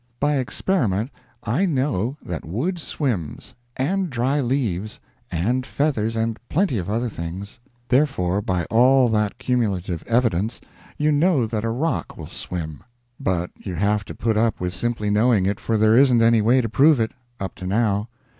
By 0.19 0.37
experiment 0.37 1.11
I 1.43 1.67
know 1.67 2.17
that 2.25 2.43
wood 2.43 2.79
swims, 2.79 3.53
and 3.77 4.09
dry 4.09 4.39
leaves, 4.41 4.99
and 5.31 5.63
feathers, 5.63 6.15
and 6.15 6.39
plenty 6.49 6.79
of 6.79 6.89
other 6.89 7.07
things; 7.07 7.59
therefore 7.87 8.41
by 8.41 8.65
all 8.71 9.09
that 9.09 9.37
cumulative 9.37 10.03
evidence 10.07 10.59
you 10.97 11.11
know 11.11 11.45
that 11.45 11.63
a 11.63 11.69
rock 11.69 12.17
will 12.17 12.25
swim; 12.25 12.83
but 13.19 13.51
you 13.59 13.75
have 13.75 14.03
to 14.05 14.15
put 14.15 14.37
up 14.37 14.59
with 14.59 14.73
simply 14.73 15.11
knowing 15.11 15.45
it, 15.45 15.59
for 15.59 15.77
there 15.77 15.95
isn't 15.95 16.23
any 16.23 16.41
way 16.41 16.61
to 16.61 16.67
prove 16.67 16.99
it 16.99 17.11
up 17.39 17.53
to 17.57 17.67
now. 17.67 18.09